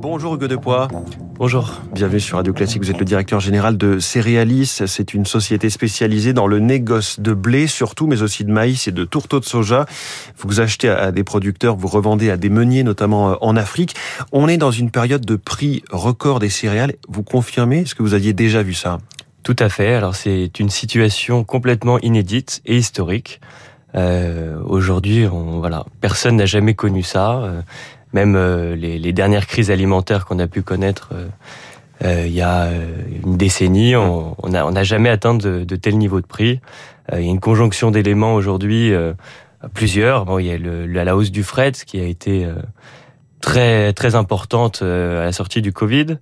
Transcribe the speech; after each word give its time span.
Bonjour 0.00 0.34
Hugo 0.34 0.48
Depoix. 0.48 0.88
Bonjour. 1.34 1.74
Bienvenue 1.92 2.20
sur 2.20 2.38
Radio 2.38 2.54
Classique. 2.54 2.82
Vous 2.82 2.90
êtes 2.90 2.98
le 2.98 3.04
directeur 3.04 3.38
général 3.38 3.76
de 3.76 3.98
Céréalis. 3.98 4.80
C'est 4.86 5.12
une 5.12 5.26
société 5.26 5.68
spécialisée 5.68 6.32
dans 6.32 6.46
le 6.46 6.58
négoce 6.58 7.20
de 7.20 7.34
blé 7.34 7.66
surtout, 7.66 8.06
mais 8.06 8.22
aussi 8.22 8.46
de 8.46 8.50
maïs 8.50 8.88
et 8.88 8.92
de 8.92 9.04
tourteaux 9.04 9.40
de 9.40 9.44
soja. 9.44 9.84
Vous 10.38 10.60
achetez 10.60 10.88
à 10.88 11.12
des 11.12 11.22
producteurs, 11.22 11.76
vous 11.76 11.86
revendez 11.86 12.30
à 12.30 12.38
des 12.38 12.48
meuniers, 12.48 12.82
notamment 12.82 13.32
euh, 13.32 13.34
en 13.42 13.56
Afrique. 13.56 13.94
On 14.32 14.48
est 14.48 14.56
dans 14.56 14.70
une 14.70 14.90
période 14.90 15.26
de 15.26 15.36
prix 15.36 15.82
record 15.90 16.38
des 16.38 16.48
céréales. 16.48 16.94
Vous 17.08 17.22
confirmez? 17.22 17.80
Est-ce 17.80 17.94
que 17.94 18.02
vous 18.02 18.14
aviez 18.14 18.32
déjà 18.32 18.62
vu 18.62 18.72
ça? 18.72 19.00
Tout 19.42 19.56
à 19.58 19.68
fait. 19.68 19.92
Alors 19.92 20.14
c'est 20.14 20.58
une 20.60 20.70
situation 20.70 21.44
complètement 21.44 21.98
inédite 21.98 22.62
et 22.64 22.78
historique. 22.78 23.42
Euh, 23.94 24.56
Aujourd'hui, 24.64 25.26
voilà, 25.26 25.84
personne 26.00 26.36
n'a 26.36 26.46
jamais 26.46 26.74
connu 26.74 27.02
ça. 27.02 27.42
Euh, 27.42 27.60
même 28.12 28.34
euh, 28.36 28.74
les, 28.74 28.98
les, 28.98 29.12
dernières 29.12 29.46
crises 29.46 29.70
alimentaires 29.70 30.24
qu'on 30.26 30.38
a 30.38 30.46
pu 30.46 30.62
connaître 30.62 31.10
euh, 31.12 31.28
euh, 32.02 32.24
il 32.26 32.32
y 32.32 32.40
a 32.40 32.70
une 33.24 33.36
décennie, 33.36 33.94
on 33.94 34.34
n'a 34.48 34.66
on 34.66 34.82
jamais 34.82 35.10
atteint 35.10 35.34
de, 35.34 35.64
de 35.64 35.76
tels 35.76 35.98
niveaux 35.98 36.22
de 36.22 36.26
prix. 36.26 36.60
il 37.12 37.20
y 37.20 37.28
a 37.28 37.30
une 37.30 37.40
conjonction 37.40 37.90
d'éléments 37.90 38.34
aujourd'hui, 38.34 38.90
plusieurs. 39.74 40.24
Bon, 40.24 40.38
il 40.38 40.46
y 40.46 40.50
a 40.50 40.56
le, 40.56 40.86
la 40.86 41.14
hausse 41.14 41.30
du 41.30 41.42
fret 41.42 41.72
qui 41.72 42.00
a 42.00 42.04
été 42.04 42.48
très 43.42 43.92
très 43.92 44.14
importante 44.14 44.80
à 44.80 45.24
la 45.24 45.32
sortie 45.32 45.60
du 45.60 45.74
Covid. 45.74 46.16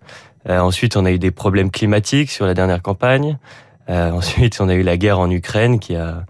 ensuite, 0.49 0.97
on 0.97 1.05
a 1.05 1.13
eu 1.13 1.21
des 1.21 1.31
problèmes 1.31 1.71
climatiques 1.71 2.33
sur 2.33 2.45
la 2.45 2.55
dernière 2.55 2.83
campagne. 2.83 3.39
ensuite, 3.87 4.61
on 4.61 4.69
a 4.69 4.75
eu 4.75 4.83
la 4.83 4.97
guerre 4.97 5.21
en 5.21 5.31
Ukraine 5.31 5.79
qui 5.79 5.95
a 5.95 6.25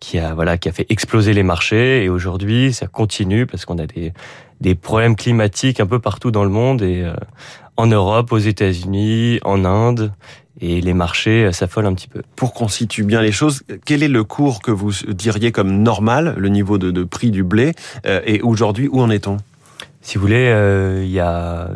qui 0.00 0.18
a 0.18 0.34
voilà 0.34 0.56
qui 0.58 0.68
a 0.68 0.72
fait 0.72 0.86
exploser 0.88 1.32
les 1.32 1.42
marchés 1.42 2.04
et 2.04 2.08
aujourd'hui 2.08 2.72
ça 2.72 2.86
continue 2.86 3.46
parce 3.46 3.64
qu'on 3.64 3.78
a 3.78 3.86
des 3.86 4.12
des 4.60 4.74
problèmes 4.74 5.16
climatiques 5.16 5.80
un 5.80 5.86
peu 5.86 5.98
partout 5.98 6.30
dans 6.30 6.44
le 6.44 6.50
monde 6.50 6.82
et 6.82 7.02
euh, 7.02 7.14
en 7.76 7.86
Europe, 7.86 8.32
aux 8.32 8.38
États-Unis, 8.38 9.38
en 9.44 9.64
Inde 9.64 10.12
et 10.60 10.80
les 10.80 10.94
marchés 10.94 11.44
euh, 11.44 11.52
s'affolent 11.52 11.86
un 11.86 11.94
petit 11.94 12.08
peu. 12.08 12.22
Pour 12.34 12.54
qu'on 12.54 12.68
situe 12.68 13.04
bien 13.04 13.20
les 13.20 13.32
choses, 13.32 13.62
quel 13.84 14.02
est 14.02 14.08
le 14.08 14.24
cours 14.24 14.62
que 14.62 14.70
vous 14.70 14.92
diriez 15.08 15.52
comme 15.52 15.82
normal, 15.82 16.34
le 16.38 16.48
niveau 16.48 16.78
de, 16.78 16.90
de 16.90 17.04
prix 17.04 17.30
du 17.30 17.44
blé 17.44 17.74
euh, 18.06 18.20
et 18.24 18.40
aujourd'hui 18.40 18.88
où 18.88 19.00
en 19.00 19.10
est-on? 19.10 19.36
Si 20.00 20.16
vous 20.16 20.22
voulez, 20.22 20.48
euh, 20.48 21.02
il 21.04 21.10
y 21.10 21.20
a 21.20 21.70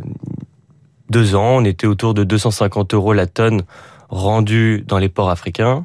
deux 1.11 1.35
ans, 1.35 1.57
on 1.57 1.65
était 1.65 1.87
autour 1.87 2.15
de 2.15 2.25
250 2.25 2.95
euros 2.95 3.13
la 3.13 3.27
tonne 3.27 3.63
rendue 4.09 4.85
dans 4.87 4.99
les 4.99 5.09
ports 5.09 5.31
africains. 5.31 5.83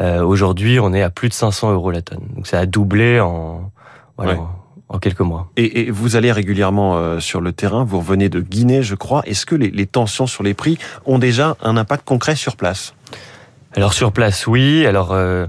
Euh, 0.00 0.24
Aujourd'hui, 0.24 0.80
on 0.80 0.92
est 0.94 1.02
à 1.02 1.10
plus 1.10 1.28
de 1.28 1.34
500 1.34 1.72
euros 1.72 1.90
la 1.90 2.02
tonne. 2.02 2.26
Donc 2.34 2.46
ça 2.46 2.58
a 2.58 2.66
doublé 2.66 3.20
en, 3.20 3.70
voilà, 4.16 4.32
ouais. 4.32 4.38
en 4.38 4.61
quelques 4.98 5.20
mois. 5.20 5.50
Et, 5.56 5.80
et 5.80 5.90
vous 5.90 6.16
allez 6.16 6.32
régulièrement 6.32 6.96
euh, 6.96 7.20
sur 7.20 7.40
le 7.40 7.52
terrain, 7.52 7.84
vous 7.84 7.98
revenez 7.98 8.28
de 8.28 8.40
Guinée, 8.40 8.82
je 8.82 8.94
crois. 8.94 9.22
Est-ce 9.26 9.46
que 9.46 9.54
les, 9.54 9.70
les, 9.70 9.86
tensions 9.86 10.26
sur 10.26 10.42
les 10.42 10.54
prix 10.54 10.78
ont 11.06 11.18
déjà 11.18 11.56
un 11.62 11.76
impact 11.76 12.04
concret 12.04 12.36
sur 12.36 12.56
place? 12.56 12.94
Alors 13.74 13.92
sur 13.92 14.12
place, 14.12 14.46
oui. 14.46 14.86
Alors 14.86 15.12
euh, 15.12 15.46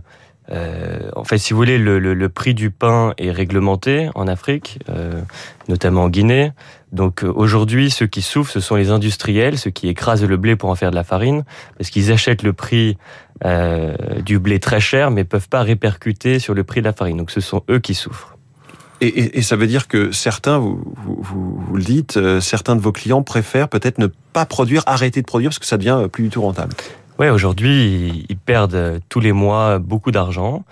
euh, 0.52 1.10
en 1.16 1.24
fait, 1.24 1.38
si 1.38 1.54
vous 1.54 1.58
voulez, 1.58 1.78
le, 1.78 2.00
le, 2.00 2.14
le, 2.14 2.30
prix 2.30 2.54
du 2.54 2.70
pain 2.70 3.14
est 3.18 3.32
réglementé 3.32 4.10
en 4.16 4.28
Afrique, 4.28 4.80
euh, 4.90 5.22
notamment 5.70 6.04
en 6.04 6.10
Guinée. 6.10 6.52
Donc 6.92 7.24
euh, 7.24 7.32
aujourd'hui, 7.34 7.90
ceux 7.90 8.08
qui 8.08 8.22
souffrent, 8.22 8.52
ce 8.52 8.60
sont 8.60 8.76
les 8.76 8.90
industriels, 8.90 9.58
ceux 9.58 9.72
qui 9.72 9.88
écrasent 9.88 10.24
le 10.24 10.38
blé 10.38 10.56
pour 10.56 10.70
en 10.70 10.76
faire 10.76 10.92
de 10.92 10.96
la 10.96 11.04
farine, 11.04 11.44
parce 11.78 11.90
qu'ils 11.90 12.12
achètent 12.12 12.44
le 12.44 12.54
prix 12.54 12.98
euh, 13.46 13.96
du 14.22 14.38
blé 14.40 14.60
très 14.60 14.80
cher, 14.80 15.12
mais 15.12 15.24
peuvent 15.24 15.50
pas 15.50 15.64
répercuter 15.64 16.40
sur 16.40 16.54
le 16.54 16.64
prix 16.64 16.82
de 16.82 16.86
la 16.86 16.94
farine. 16.94 17.18
Donc 17.18 17.32
ce 17.32 17.42
sont 17.42 17.64
eux 17.70 17.80
qui 17.80 17.94
souffrent. 17.94 18.33
Et, 19.04 19.08
et, 19.08 19.40
et 19.40 19.42
ça 19.42 19.58
veut 19.58 19.68
dire 19.68 19.88
que 19.90 20.12
certains, 20.12 20.58
vous, 20.58 20.82
vous, 20.96 21.60
vous, 21.60 21.76
le 21.76 21.84
dites, 21.84 22.16
euh, 22.16 22.40
certains 22.40 22.78
de 22.78 22.82
vos 22.82 22.94
clients 22.94 23.22
préfèrent 23.22 23.68
peut-être 23.68 23.98
ne 23.98 24.08
pas 24.08 24.46
produire, 24.46 24.82
arrêter 24.86 25.20
de 25.22 25.26
produire, 25.26 25.50
parce 25.50 25.60
que 25.60 25.66
ça 25.66 25.78
devient 25.78 26.08
plus 26.12 26.24
du 26.24 26.30
tout 26.30 26.42
rentable. 26.42 26.74
Ouais, 27.20 27.30
aujourd'hui, 27.30 28.26
ils 28.30 28.38
perdent 28.38 29.02
tous 29.10 29.20
les 29.20 29.34
mois 29.34 29.80
beaucoup 29.80 30.12
d'argent. 30.12 30.64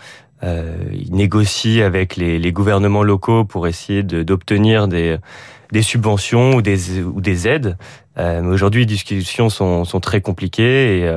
Euh, 0.43 0.75
ils 0.93 1.13
négocient 1.13 1.85
avec 1.85 2.15
les, 2.15 2.39
les, 2.39 2.51
gouvernements 2.51 3.03
locaux 3.03 3.43
pour 3.43 3.67
essayer 3.67 4.01
d'obtenir 4.01 4.87
des, 4.87 5.17
des 5.71 5.81
subventions 5.81 6.55
ou 6.55 6.61
des, 6.61 7.01
ou 7.03 7.21
des 7.21 7.47
aides. 7.47 7.77
Euh, 8.17 8.41
mais 8.41 8.53
aujourd'hui, 8.53 8.81
les 8.81 8.87
discussions 8.87 9.49
sont, 9.49 9.85
sont 9.85 9.99
très 9.99 10.21
compliquées 10.21 10.99
et, 10.99 11.07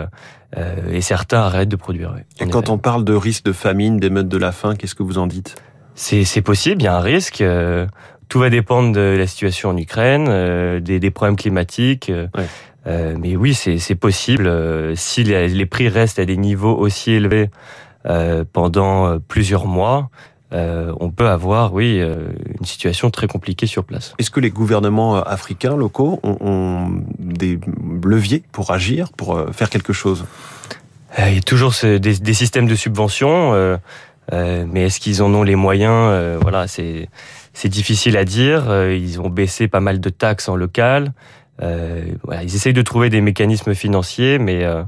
euh, 0.56 0.91
et 0.91 1.00
certains 1.00 1.41
arrêtent 1.41 1.71
de 1.71 1.77
produire. 1.77 2.12
Ouais, 2.12 2.27
et 2.39 2.49
quand 2.50 2.62
effet. 2.62 2.71
on 2.71 2.78
parle 2.78 3.05
de 3.05 3.15
risque 3.15 3.44
de 3.44 3.53
famine, 3.53 3.99
d'émeutes 3.99 4.28
de 4.28 4.37
la 4.37 4.53
faim, 4.53 4.75
qu'est-ce 4.77 4.94
que 4.94 5.03
vous 5.03 5.19
en 5.19 5.27
dites? 5.27 5.56
C'est 5.94 6.43
possible, 6.43 6.82
il 6.82 6.84
y 6.84 6.88
a 6.88 6.97
un 6.97 7.00
risque. 7.00 7.41
Euh, 7.41 7.87
tout 8.28 8.41
va 8.41 8.50
dépendre 8.50 8.93
de 8.93 9.15
la 9.16 9.27
situation 9.27 9.71
en 9.71 9.77
Ukraine, 9.77 10.27
euh, 10.28 10.81
des, 10.81 10.99
des, 10.99 11.10
problèmes 11.10 11.37
climatiques. 11.37 12.10
Ouais. 12.10 12.47
Euh, 12.87 13.16
mais 13.19 13.37
oui, 13.37 13.55
c'est 13.55 13.94
possible. 13.94 14.47
Euh, 14.47 14.94
si 14.97 15.25
les, 15.25 15.49
les, 15.49 15.66
prix 15.66 15.88
restent 15.88 16.19
à 16.19 16.25
des 16.25 16.37
niveaux 16.37 16.77
aussi 16.77 17.12
élevés 17.12 17.50
euh, 18.06 18.44
pendant 18.50 19.19
plusieurs 19.21 19.66
mois, 19.66 20.10
euh, 20.53 20.93
on 21.00 21.10
peut 21.10 21.28
avoir, 21.28 21.72
oui, 21.72 21.99
une 21.99 22.66
situation 22.66 23.10
très 23.10 23.27
compliquée 23.27 23.66
sur 23.66 23.84
place. 23.84 24.15
Est-ce 24.19 24.31
que 24.31 24.41
les 24.41 24.50
gouvernements 24.50 25.16
africains 25.16 25.77
locaux 25.77 26.21
ont, 26.22 26.37
ont, 26.41 27.03
des 27.19 27.59
leviers 28.04 28.43
pour 28.53 28.71
agir, 28.71 29.10
pour 29.12 29.41
faire 29.53 29.71
quelque 29.71 29.93
chose? 29.93 30.25
Il 31.19 31.34
y 31.34 31.38
a 31.38 31.43
toujours 31.43 31.75
ce, 31.75 31.97
des, 31.97 32.19
des, 32.19 32.34
systèmes 32.34 32.66
de 32.66 32.75
subvention, 34.31 34.67
mais 34.73 34.87
est-ce 34.87 35.01
qu'ils 35.01 35.23
en 35.23 35.33
ont 35.35 35.43
les 35.43 35.57
moyens? 35.57 36.39
Voilà, 36.41 36.67
c'est 36.67 37.09
c'est 37.53 37.69
difficile 37.69 38.17
à 38.17 38.25
dire. 38.25 38.65
Ils 38.91 39.21
ont 39.21 39.31
baissé 39.31 39.69
pas 39.69 39.81
mal 39.81 40.01
de 40.01 40.09
taxes 40.11 40.49
en 40.49 40.57
local. 40.57 41.12
Euh, 41.62 42.05
voilà, 42.25 42.43
ils 42.43 42.55
essayent 42.55 42.73
de 42.73 42.83
trouver 42.83 43.11
des 43.11 43.21
mécanismes 43.21 43.75
financiers, 43.75 44.39
mais 44.39 44.65
euh, 44.65 44.83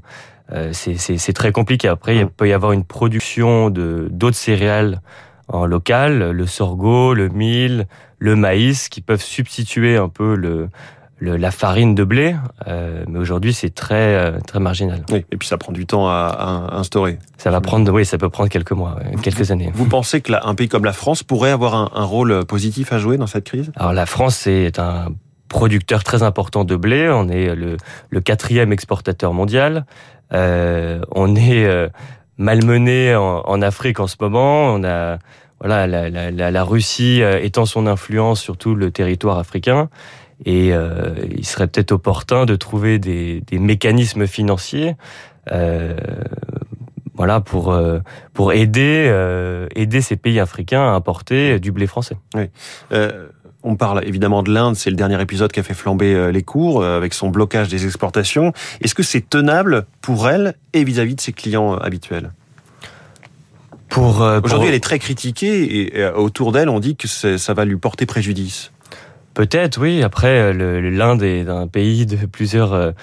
euh 0.52 0.72
c'est 0.72 1.32
très 1.32 1.52
compliqué. 1.52 1.88
Après, 1.88 2.16
il 2.16 2.24
mmh. 2.24 2.30
peut 2.30 2.48
y 2.48 2.52
avoir 2.52 2.72
une 2.72 2.84
production 2.84 3.70
de 3.70 4.08
d'autres 4.10 4.36
céréales 4.36 5.00
en 5.48 5.64
local, 5.64 6.32
le 6.32 6.46
sorgho, 6.46 7.14
le 7.14 7.28
mil, 7.28 7.86
le 8.18 8.34
maïs, 8.34 8.88
qui 8.88 9.00
peuvent 9.00 9.22
substituer 9.22 9.96
un 9.96 10.08
peu 10.08 10.34
le, 10.34 10.68
le 11.18 11.36
la 11.36 11.50
farine 11.50 11.94
de 11.94 12.04
blé. 12.04 12.36
Euh, 12.66 13.04
mais 13.08 13.18
aujourd'hui, 13.18 13.52
c'est 13.52 13.74
très 13.74 14.14
euh, 14.14 14.38
très 14.46 14.60
marginal. 14.60 15.04
Oui, 15.10 15.24
et 15.30 15.36
puis 15.36 15.48
ça 15.48 15.56
prend 15.58 15.72
du 15.72 15.86
temps 15.86 16.08
à, 16.08 16.34
à 16.38 16.76
instaurer. 16.76 17.18
Ça 17.38 17.50
va 17.50 17.60
prendre, 17.60 17.90
oui, 17.92 18.04
ça 18.04 18.18
peut 18.18 18.28
prendre 18.28 18.50
quelques 18.50 18.72
mois, 18.72 18.98
quelques 19.22 19.50
années. 19.50 19.70
Vous 19.74 19.86
pensez 19.86 20.20
que 20.20 20.32
là, 20.32 20.42
un 20.44 20.54
pays 20.54 20.68
comme 20.68 20.84
la 20.84 20.92
France 20.92 21.22
pourrait 21.22 21.50
avoir 21.50 21.74
un, 21.74 21.90
un 21.94 22.04
rôle 22.04 22.44
positif 22.44 22.92
à 22.92 22.98
jouer 22.98 23.16
dans 23.16 23.26
cette 23.26 23.44
crise? 23.44 23.72
Alors 23.76 23.92
la 23.92 24.06
France, 24.06 24.36
c'est 24.36 24.78
un 24.78 25.08
producteur 25.48 26.02
très 26.02 26.22
important 26.22 26.64
de 26.64 26.76
blé. 26.76 27.08
On 27.08 27.28
est 27.28 27.54
le, 27.54 27.76
le 28.10 28.20
quatrième 28.20 28.72
exportateur 28.72 29.32
mondial. 29.32 29.86
Euh, 30.32 31.00
on 31.12 31.36
est 31.36 31.64
euh, 31.64 31.88
malmené 32.36 33.14
en, 33.14 33.42
en, 33.46 33.62
Afrique 33.62 34.00
en 34.00 34.08
ce 34.08 34.16
moment. 34.20 34.74
On 34.74 34.82
a 34.82 35.18
voilà 35.60 35.86
la, 35.86 36.10
la, 36.10 36.50
la 36.50 36.64
Russie 36.64 37.22
euh, 37.22 37.40
étend 37.40 37.64
son 37.64 37.86
influence 37.86 38.40
sur 38.40 38.56
tout 38.56 38.74
le 38.74 38.90
territoire 38.90 39.38
africain. 39.38 39.88
Et 40.44 40.72
euh, 40.72 41.14
il 41.30 41.46
serait 41.46 41.66
peut-être 41.66 41.92
opportun 41.92 42.44
de 42.44 42.56
trouver 42.56 42.98
des, 42.98 43.40
des 43.40 43.58
mécanismes 43.58 44.26
financiers 44.26 44.94
euh, 45.50 45.96
voilà 47.14 47.40
pour 47.40 47.74
pour 48.34 48.52
aider 48.52 49.10
aider 49.74 50.00
ces 50.02 50.16
pays 50.16 50.38
africains 50.38 50.82
à 50.82 50.90
importer 50.90 51.58
du 51.58 51.72
blé 51.72 51.86
français. 51.86 52.18
Oui. 52.34 52.50
Euh, 52.92 53.28
on 53.66 53.74
parle 53.74 54.04
évidemment 54.06 54.44
de 54.44 54.52
l'Inde, 54.52 54.76
c'est 54.76 54.90
le 54.90 54.96
dernier 54.96 55.20
épisode 55.20 55.50
qui 55.50 55.58
a 55.58 55.62
fait 55.64 55.74
flamber 55.74 56.14
euh, 56.14 56.30
les 56.30 56.42
cours 56.42 56.82
euh, 56.82 56.96
avec 56.96 57.12
son 57.12 57.30
blocage 57.30 57.68
des 57.68 57.84
exportations. 57.84 58.52
Est-ce 58.80 58.94
que 58.94 59.02
c'est 59.02 59.28
tenable 59.28 59.86
pour 60.00 60.28
elle 60.28 60.54
et 60.72 60.84
vis-à-vis 60.84 61.12
-vis 61.12 61.16
de 61.16 61.20
ses 61.20 61.32
clients 61.32 61.74
euh, 61.74 61.78
habituels? 61.78 62.30
Pour, 63.88 64.22
euh, 64.22 64.40
Aujourd'hui, 64.42 64.66
pour... 64.66 64.68
elle 64.68 64.74
est 64.74 64.80
très 64.80 64.98
critiquée 65.00 65.96
et 65.96 66.04
autour 66.06 66.52
d'elle, 66.52 66.68
on 66.68 66.80
dit 66.80 66.96
que 66.96 67.08
ça 67.08 67.54
va 67.54 67.64
lui 67.64 67.76
porter 67.76 68.06
préjudice. 68.06 68.72
Peut-être, 69.36 69.78
oui. 69.78 70.02
Après, 70.02 70.54
l'Inde 70.54 71.22
est 71.22 71.46
un 71.46 71.68
pays 71.68 72.06
de 72.06 72.24
plusieurs 72.24 72.94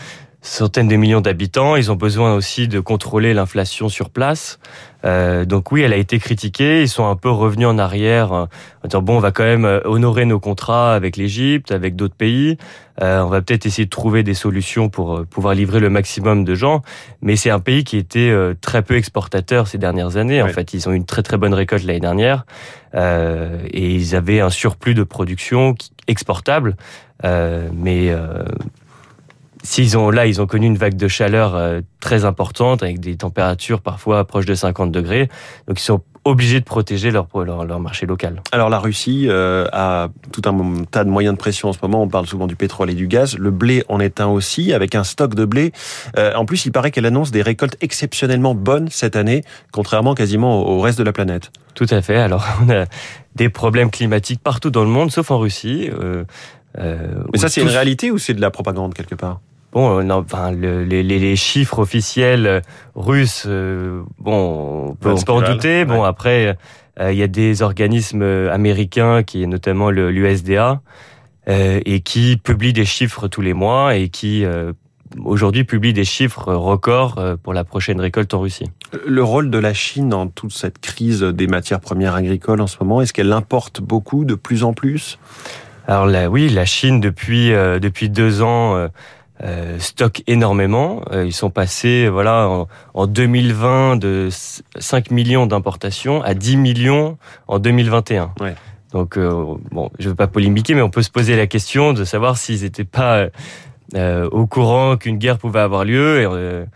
centaines 0.43 0.87
de 0.87 0.95
millions 0.95 1.21
d'habitants. 1.21 1.75
Ils 1.75 1.91
ont 1.91 1.95
besoin 1.95 2.35
aussi 2.35 2.67
de 2.67 2.79
contrôler 2.79 3.33
l'inflation 3.33 3.89
sur 3.89 4.09
place. 4.09 4.59
Euh, 5.05 5.45
donc 5.45 5.71
oui, 5.71 5.81
elle 5.81 5.93
a 5.93 5.97
été 5.97 6.19
critiquée. 6.19 6.83
Ils 6.83 6.89
sont 6.89 7.07
un 7.07 7.15
peu 7.15 7.29
revenus 7.29 7.67
en 7.67 7.77
arrière 7.77 8.33
euh, 8.33 8.45
en 8.83 8.87
disant 8.87 9.01
bon, 9.01 9.17
on 9.17 9.19
va 9.19 9.31
quand 9.31 9.43
même 9.43 9.65
euh, 9.65 9.79
honorer 9.85 10.25
nos 10.25 10.39
contrats 10.39 10.93
avec 10.93 11.17
l'Égypte, 11.17 11.71
avec 11.71 11.95
d'autres 11.95 12.15
pays. 12.15 12.57
Euh, 13.01 13.21
on 13.21 13.29
va 13.29 13.41
peut-être 13.41 13.65
essayer 13.65 13.85
de 13.85 13.89
trouver 13.89 14.21
des 14.23 14.33
solutions 14.33 14.89
pour 14.89 15.17
euh, 15.17 15.25
pouvoir 15.25 15.55
livrer 15.55 15.79
le 15.79 15.89
maximum 15.89 16.43
de 16.43 16.55
gens. 16.55 16.83
Mais 17.21 17.35
c'est 17.35 17.49
un 17.49 17.59
pays 17.59 17.83
qui 17.83 17.97
était 17.97 18.29
euh, 18.29 18.53
très 18.59 18.83
peu 18.83 18.95
exportateur 18.95 19.67
ces 19.67 19.77
dernières 19.77 20.17
années. 20.17 20.41
En 20.41 20.49
fait, 20.49 20.73
ils 20.73 20.87
ont 20.87 20.91
eu 20.91 20.97
une 20.97 21.05
très 21.05 21.23
très 21.23 21.37
bonne 21.37 21.53
récolte 21.53 21.83
l'année 21.83 21.99
dernière 21.99 22.45
et 22.95 23.95
ils 23.95 24.15
avaient 24.15 24.39
un 24.39 24.51
surplus 24.51 24.93
de 24.93 25.01
production 25.03 25.73
exportable. 26.07 26.75
mais 27.23 28.15
s'ils 29.63 29.97
ont 29.97 30.09
là, 30.09 30.27
ils 30.27 30.41
ont 30.41 30.45
connu 30.45 30.67
une 30.67 30.77
vague 30.77 30.95
de 30.95 31.07
chaleur 31.07 31.81
très 31.99 32.25
importante 32.25 32.83
avec 32.83 32.99
des 32.99 33.15
températures 33.15 33.81
parfois 33.81 34.25
proches 34.25 34.45
de 34.45 34.55
50 34.55 34.91
degrés. 34.91 35.29
Donc 35.67 35.79
ils 35.79 35.83
sont 35.83 36.01
obligés 36.25 36.59
de 36.59 36.65
protéger 36.65 37.11
leur, 37.11 37.27
leur, 37.43 37.79
marché 37.79 38.05
local. 38.05 38.41
Alors 38.51 38.69
la 38.69 38.79
Russie 38.79 39.25
euh, 39.27 39.65
a 39.73 40.09
tout 40.31 40.41
un 40.45 40.83
tas 40.89 41.03
de 41.03 41.09
moyens 41.09 41.33
de 41.33 41.37
pression 41.37 41.69
en 41.69 41.73
ce 41.73 41.79
moment. 41.81 42.01
On 42.01 42.07
parle 42.07 42.27
souvent 42.27 42.47
du 42.47 42.55
pétrole 42.55 42.89
et 42.89 42.93
du 42.93 43.07
gaz. 43.07 43.37
Le 43.37 43.51
blé 43.51 43.83
en 43.89 43.99
est 43.99 44.21
un 44.21 44.27
aussi, 44.27 44.73
avec 44.73 44.95
un 44.95 45.03
stock 45.03 45.35
de 45.35 45.45
blé. 45.45 45.73
Euh, 46.17 46.33
en 46.35 46.45
plus, 46.45 46.65
il 46.65 46.71
paraît 46.71 46.91
qu'elle 46.91 47.05
annonce 47.05 47.31
des 47.31 47.41
récoltes 47.41 47.77
exceptionnellement 47.81 48.55
bonnes 48.55 48.87
cette 48.89 49.15
année, 49.15 49.43
contrairement 49.71 50.13
quasiment 50.15 50.65
au 50.65 50.79
reste 50.79 50.97
de 50.97 51.03
la 51.03 51.11
planète. 51.11 51.51
Tout 51.75 51.87
à 51.89 52.01
fait. 52.01 52.17
Alors 52.17 52.45
on 52.65 52.69
a 52.69 52.85
des 53.35 53.49
problèmes 53.49 53.91
climatiques 53.91 54.41
partout 54.41 54.69
dans 54.69 54.83
le 54.83 54.89
monde, 54.89 55.11
sauf 55.11 55.29
en 55.31 55.39
Russie. 55.39 55.89
Euh, 55.91 56.23
Mais 57.33 57.39
ça, 57.39 57.49
c'est 57.49 57.61
une 57.61 57.67
réalité 57.67 58.11
ou 58.11 58.17
c'est 58.17 58.33
de 58.33 58.41
la 58.41 58.49
propagande 58.49 58.93
quelque 58.93 59.15
part? 59.15 59.41
Bon, 59.73 59.97
euh, 59.97 60.03
non, 60.03 60.17
enfin, 60.17 60.51
le, 60.51 60.83
les, 60.83 61.01
les, 61.01 61.35
chiffres 61.35 61.79
officiels 61.79 62.45
euh, 62.45 62.61
russes, 62.93 63.45
euh, 63.47 64.03
bon, 64.19 64.89
on 64.89 64.95
peut, 64.95 65.15
en 65.27 65.41
douter. 65.41 65.83
Bon, 65.83 66.03
après, 66.03 66.55
il 67.01 67.15
y 67.15 67.23
a 67.23 67.27
des 67.27 67.63
organismes 67.63 68.21
américains, 68.21 69.23
qui 69.23 69.41
est 69.41 69.47
notamment 69.47 69.89
l'USDA, 69.89 70.81
et 71.47 72.01
qui 72.01 72.37
publient 72.37 72.73
des 72.73 72.85
chiffres 72.85 73.27
tous 73.27 73.41
les 73.41 73.53
mois 73.53 73.95
et 73.95 74.09
qui 74.09 74.45
aujourd'hui 75.25 75.63
publient 75.63 75.91
des 75.91 76.05
chiffres 76.05 76.53
records 76.53 77.19
pour 77.41 77.53
la 77.53 77.63
prochaine 77.63 77.99
récolte 77.99 78.33
en 78.35 78.41
Russie. 78.41 78.69
Le 79.07 79.23
rôle 79.23 79.49
de 79.49 79.57
la 79.57 79.73
Chine 79.73 80.07
dans 80.07 80.27
toute 80.27 80.53
cette 80.53 80.79
crise 80.79 81.21
des 81.23 81.47
matières 81.47 81.79
premières 81.79 82.13
agricoles 82.13 82.61
en 82.61 82.67
ce 82.67 82.77
moment, 82.79 83.01
est-ce 83.01 83.11
qu'elle 83.11 83.33
importe 83.33 83.81
beaucoup 83.81 84.23
de 84.23 84.35
plus 84.35 84.63
en 84.63 84.73
plus? 84.73 85.17
Alors 85.87 86.05
là, 86.05 86.29
oui, 86.29 86.47
la 86.47 86.65
Chine 86.65 87.01
depuis 87.01 87.49
depuis 87.49 88.09
deux 88.09 88.43
ans 88.43 88.75
euh, 88.75 88.87
stockent 89.79 90.23
énormément. 90.27 91.01
Euh, 91.11 91.25
ils 91.25 91.33
sont 91.33 91.49
passés, 91.49 92.07
voilà, 92.07 92.47
en, 92.47 92.67
en 92.93 93.07
2020 93.07 93.97
de 93.97 94.29
5 94.31 95.11
millions 95.11 95.45
d'importations 95.45 96.21
à 96.21 96.33
10 96.33 96.57
millions 96.57 97.17
en 97.47 97.59
2021. 97.59 98.33
Ouais. 98.39 98.55
Donc, 98.91 99.17
euh, 99.17 99.55
bon, 99.71 99.89
je 99.99 100.09
veux 100.09 100.15
pas 100.15 100.27
polémiquer, 100.27 100.75
mais 100.75 100.81
on 100.81 100.89
peut 100.89 101.01
se 101.01 101.11
poser 101.11 101.35
la 101.35 101.47
question 101.47 101.93
de 101.93 102.03
savoir 102.03 102.37
s'ils 102.37 102.61
n'étaient 102.61 102.83
pas 102.83 103.27
euh, 103.95 104.29
au 104.29 104.45
courant 104.45 104.97
qu'une 104.97 105.17
guerre 105.17 105.39
pouvait 105.39 105.61
avoir 105.61 105.83
lieu. 105.83 106.67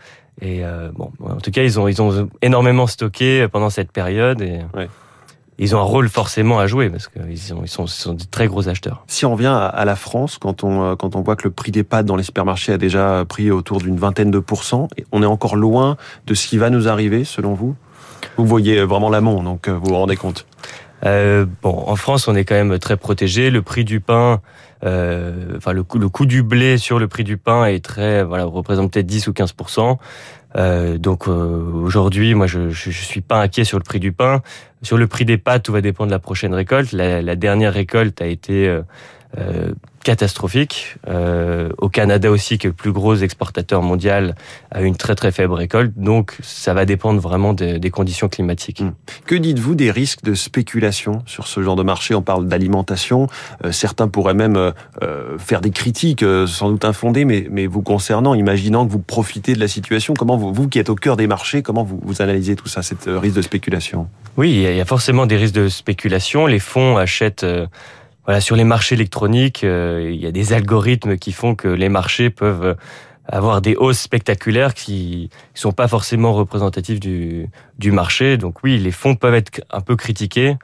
Et, 0.41 0.59
et 0.59 0.63
bon, 0.95 1.11
en 1.23 1.37
tout 1.37 1.51
cas, 1.51 1.63
ils 1.63 1.79
ont, 1.79 1.87
ils 1.87 2.01
ont 2.01 2.29
énormément 2.41 2.87
stocké 2.87 3.47
pendant 3.47 3.69
cette 3.69 3.91
période. 3.91 4.41
Et, 4.41 4.59
ouais 4.75 4.87
ils 5.59 5.75
ont 5.75 5.79
un 5.79 5.83
rôle 5.83 6.09
forcément 6.09 6.59
à 6.59 6.67
jouer 6.67 6.89
parce 6.89 7.07
qu'ils 7.07 7.39
sont, 7.39 7.61
ils 7.63 7.67
sont, 7.67 7.87
sont, 7.87 8.13
des 8.13 8.25
très 8.25 8.47
gros 8.47 8.69
acheteurs. 8.69 9.03
Si 9.07 9.25
on 9.25 9.33
revient 9.33 9.47
à 9.47 9.85
la 9.85 9.95
France, 9.95 10.37
quand 10.37 10.63
on, 10.63 10.83
euh, 10.83 10.95
quand 10.95 11.15
on 11.15 11.21
voit 11.21 11.35
que 11.35 11.45
le 11.45 11.51
prix 11.51 11.71
des 11.71 11.83
pâtes 11.83 12.05
dans 12.05 12.15
les 12.15 12.23
supermarchés 12.23 12.73
a 12.73 12.77
déjà 12.77 13.25
pris 13.27 13.51
autour 13.51 13.79
d'une 13.79 13.97
vingtaine 13.97 14.31
de 14.31 14.39
pourcents, 14.39 14.87
on 15.11 15.23
est 15.23 15.27
encore 15.27 15.55
loin 15.55 15.97
de 16.25 16.33
ce 16.33 16.47
qui 16.47 16.57
va 16.57 16.69
nous 16.69 16.87
arriver, 16.87 17.23
selon 17.23 17.53
vous? 17.53 17.75
Vous 18.37 18.45
voyez 18.45 18.83
vraiment 18.83 19.09
l'amont, 19.09 19.43
donc 19.43 19.67
euh, 19.67 19.73
vous 19.73 19.89
vous 19.89 19.95
rendez 19.95 20.15
compte? 20.15 20.45
Euh, 21.05 21.45
bon, 21.61 21.83
en 21.87 21.95
France, 21.95 22.27
on 22.27 22.35
est 22.35 22.45
quand 22.45 22.55
même 22.55 22.79
très 22.79 22.97
protégé. 22.97 23.49
Le 23.49 23.61
prix 23.61 23.85
du 23.85 23.99
pain, 23.99 24.41
euh, 24.83 25.57
enfin 25.57 25.71
le 25.71 25.83
coût, 25.83 25.99
le 25.99 26.09
coût 26.09 26.25
du 26.25 26.43
blé 26.43 26.77
sur 26.77 26.99
le 26.99 27.07
prix 27.07 27.23
du 27.23 27.37
pain 27.37 27.65
est 27.65 27.83
très, 27.83 28.23
voilà, 28.23 28.45
représente 28.45 28.91
peut-être 28.91 29.05
10 29.05 29.27
ou 29.27 29.33
15 29.33 29.53
euh, 30.57 30.97
donc 30.97 31.27
euh, 31.27 31.31
aujourd'hui, 31.73 32.33
moi, 32.33 32.47
je, 32.47 32.69
je, 32.69 32.89
suis 32.91 33.21
pas 33.21 33.41
inquiet 33.41 33.63
sur 33.63 33.77
le 33.77 33.83
prix 33.83 33.99
du 33.99 34.11
pain. 34.11 34.41
Sur 34.81 34.97
le 34.97 35.07
prix 35.07 35.25
des 35.25 35.37
pâtes, 35.37 35.63
tout 35.63 35.71
va 35.71 35.81
dépendre 35.81 36.09
de 36.09 36.15
la 36.15 36.19
prochaine 36.19 36.53
récolte. 36.53 36.91
La, 36.91 37.21
la 37.21 37.35
dernière 37.35 37.73
récolte 37.73 38.21
a 38.21 38.27
été 38.27 38.67
euh, 38.67 38.81
catastrophique. 40.07 40.95
Euh, 41.09 41.69
au 41.79 41.89
Canada 41.89 42.31
aussi, 42.31 42.57
qui 42.57 42.67
est 42.67 42.69
le 42.69 42.73
plus 42.73 42.93
gros 42.93 43.13
exportateur 43.17 43.81
mondial, 43.81 44.35
a 44.71 44.81
une 44.81 44.95
très 44.95 45.15
très 45.15 45.33
faible 45.33 45.51
récolte. 45.51 45.91
Donc 45.97 46.37
ça 46.41 46.73
va 46.73 46.85
dépendre 46.85 47.19
vraiment 47.19 47.51
des, 47.51 47.77
des 47.77 47.89
conditions 47.89 48.29
climatiques. 48.29 48.79
Hmm. 48.79 48.93
Que 49.25 49.35
dites-vous 49.35 49.75
des 49.75 49.91
risques 49.91 50.23
de 50.23 50.33
spéculation 50.33 51.23
sur 51.25 51.47
ce 51.47 51.61
genre 51.61 51.75
de 51.75 51.83
marché? 51.83 52.15
On 52.15 52.21
parle 52.21 52.47
d'alimentation. 52.47 53.27
Euh, 53.65 53.73
certains 53.73 54.07
pourraient 54.07 54.33
même 54.33 54.55
euh, 54.55 55.37
faire 55.39 55.59
des 55.59 55.71
critiques, 55.71 56.23
sans 56.47 56.69
doute 56.69 56.85
infondées, 56.85 57.25
mais, 57.25 57.45
mais 57.51 57.67
vous 57.67 57.81
concernant, 57.81 58.33
imaginant 58.33 58.87
que 58.87 58.91
vous 58.93 58.99
profitez 58.99 59.55
de 59.55 59.59
la 59.59 59.67
situation, 59.67 60.13
comment 60.13 60.37
vous, 60.37 60.53
vous 60.53 60.69
qui 60.69 60.79
êtes 60.79 60.89
au 60.89 60.95
cœur 60.95 61.17
des 61.17 61.27
marchés, 61.27 61.61
comment 61.61 61.83
vous, 61.83 61.99
vous 62.01 62.21
analysez 62.21 62.55
tout 62.55 62.69
ça, 62.69 62.81
cette 62.81 63.09
risque 63.09 63.35
de 63.35 63.41
spéculation? 63.41 64.07
Oui, 64.37 64.53
il 64.53 64.75
y 64.75 64.79
a 64.79 64.85
forcément 64.85 65.25
des 65.25 65.35
risques 65.35 65.55
de 65.55 65.67
spéculation. 65.67 66.45
Les 66.45 66.59
fonds 66.59 66.95
achètent 66.95 67.45
voilà, 68.27 68.41
sur 68.41 68.55
les 68.55 68.65
marchés 68.65 68.95
électroniques, 68.95 69.63
euh, 69.63 70.11
il 70.13 70.21
y 70.21 70.27
a 70.27 70.31
des 70.31 70.53
algorithmes 70.53 71.17
qui 71.17 71.31
font 71.31 71.55
que 71.55 71.69
les 71.69 71.89
marchés 71.89 72.29
peuvent 72.29 72.75
avoir 73.27 73.61
des 73.61 73.75
hausses 73.75 73.99
spectaculaires 73.99 74.73
qui 74.73 75.29
sont 75.53 75.71
pas 75.71 75.87
forcément 75.87 76.33
représentatives 76.33 76.99
du, 76.99 77.49
du 77.77 77.91
marché. 77.91 78.37
Donc 78.37 78.63
oui, 78.63 78.77
les 78.77 78.91
fonds 78.91 79.15
peuvent 79.15 79.33
être 79.33 79.61
un 79.71 79.81
peu 79.81 79.95
critiqués. 79.95 80.57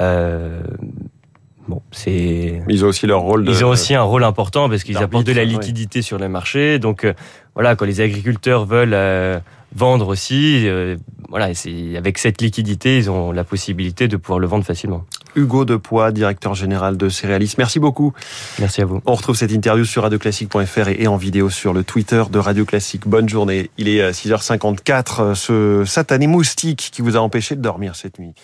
Euh, 0.00 0.62
bon, 1.68 1.82
c'est. 1.90 2.62
Ils 2.68 2.84
ont 2.84 2.88
aussi 2.88 3.06
leur 3.06 3.20
rôle. 3.20 3.44
De... 3.44 3.50
Ils 3.50 3.64
ont 3.64 3.68
aussi 3.68 3.94
un 3.94 4.02
rôle 4.02 4.24
important 4.24 4.68
parce 4.68 4.84
qu'ils 4.84 4.98
apportent 4.98 5.26
de 5.26 5.32
la 5.32 5.44
liquidité 5.44 6.02
sur 6.02 6.18
les 6.18 6.28
marchés. 6.28 6.78
Donc 6.78 7.04
euh, 7.04 7.14
voilà, 7.54 7.76
quand 7.76 7.86
les 7.86 8.00
agriculteurs 8.00 8.66
veulent 8.66 8.94
euh, 8.94 9.40
vendre 9.74 10.08
aussi, 10.08 10.68
euh, 10.68 10.96
voilà, 11.28 11.54
c'est 11.54 11.96
avec 11.96 12.18
cette 12.18 12.42
liquidité, 12.42 12.98
ils 12.98 13.10
ont 13.10 13.32
la 13.32 13.44
possibilité 13.44 14.08
de 14.08 14.16
pouvoir 14.16 14.38
le 14.38 14.46
vendre 14.46 14.64
facilement. 14.64 15.04
Hugo 15.34 15.64
Depoix, 15.64 16.12
directeur 16.12 16.54
général 16.54 16.96
de 16.96 17.08
Céréalis. 17.08 17.54
Merci 17.58 17.78
beaucoup. 17.78 18.12
Merci 18.58 18.82
à 18.82 18.84
vous. 18.84 19.00
On 19.06 19.14
retrouve 19.14 19.36
cette 19.36 19.52
interview 19.52 19.84
sur 19.84 20.02
radioclassique.fr 20.02 20.88
et 20.88 21.06
en 21.06 21.16
vidéo 21.16 21.50
sur 21.50 21.72
le 21.72 21.84
Twitter 21.84 22.22
de 22.30 22.38
Radio 22.38 22.64
Classique. 22.64 23.06
Bonne 23.06 23.28
journée. 23.28 23.70
Il 23.78 23.88
est 23.88 24.10
6h54, 24.10 25.34
ce 25.34 25.84
satané 25.84 26.26
moustique 26.26 26.90
qui 26.92 27.02
vous 27.02 27.16
a 27.16 27.20
empêché 27.20 27.56
de 27.56 27.62
dormir 27.62 27.96
cette 27.96 28.18
nuit. 28.18 28.34